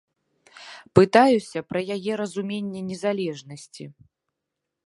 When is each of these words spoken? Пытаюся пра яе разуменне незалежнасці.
Пытаюся 0.99 1.59
пра 1.73 1.79
яе 1.97 2.13
разуменне 2.23 2.81
незалежнасці. 2.89 3.83